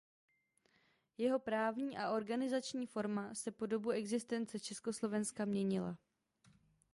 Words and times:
Jeho 1.17 1.39
právní 1.39 1.97
a 1.97 2.11
organizační 2.11 2.85
forma 2.87 3.35
se 3.35 3.51
po 3.51 3.65
dobu 3.65 3.89
existence 3.91 4.59
Československa 4.59 5.45
měnila. 5.45 5.97